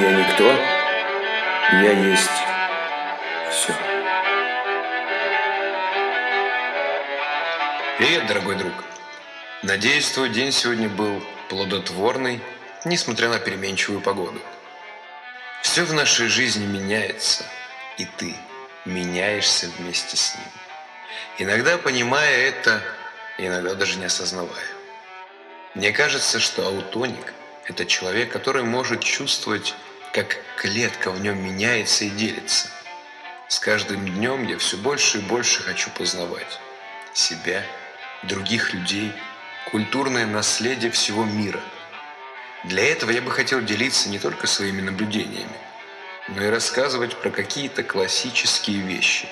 [0.00, 0.50] Я никто,
[1.72, 2.30] я есть
[3.50, 3.74] все.
[7.98, 8.72] Привет, дорогой друг.
[9.62, 12.40] Надеюсь, твой день сегодня был плодотворный,
[12.86, 14.40] несмотря на переменчивую погоду.
[15.60, 17.44] Все в нашей жизни меняется,
[17.98, 18.34] и ты
[18.86, 20.48] меняешься вместе с ним.
[21.36, 22.82] Иногда понимая это,
[23.36, 24.64] иногда даже не осознавая.
[25.74, 27.34] Мне кажется, что аутоник–
[27.66, 29.74] это человек, который может чувствовать,
[30.12, 32.68] как клетка в нем меняется и делится.
[33.48, 36.58] С каждым днем я все больше и больше хочу познавать
[37.12, 37.64] себя,
[38.22, 39.12] других людей,
[39.70, 41.60] культурное наследие всего мира.
[42.64, 45.56] Для этого я бы хотел делиться не только своими наблюдениями,
[46.28, 49.28] но и рассказывать про какие-то классические вещи.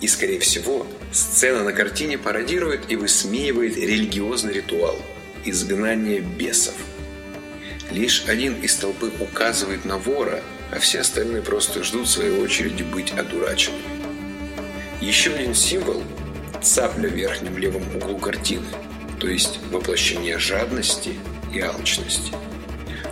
[0.00, 4.96] и, скорее всего, сцена на картине пародирует и высмеивает религиозный ритуал–
[5.44, 6.74] изгнание бесов.
[7.90, 10.42] Лишь один из толпы указывает на вора,
[10.72, 13.82] а все остальные просто ждут своей очереди быть одураченными.
[15.00, 16.02] Еще один символ–
[16.62, 18.66] цапля в верхнем левом углу картины,
[19.20, 21.14] то есть воплощение жадности
[21.52, 22.32] и алчности.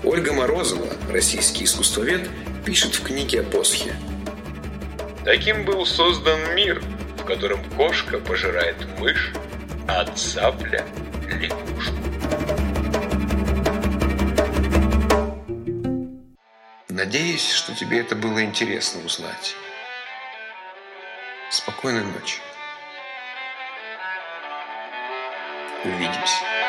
[0.02, 2.28] Ольга Морозова, российский искусствовед,
[2.64, 3.94] пишет в книге о Босхе–
[5.24, 6.82] Таким был создан мир,
[7.16, 9.32] в котором кошка пожирает мышь,
[9.88, 10.84] а цапля–
[11.40, 11.96] лягушку.
[17.04, 19.54] Надеюсь, что тебе это было интересно узнать.
[21.50, 22.40] Спокойной ночи.
[25.84, 26.63] Увидимся.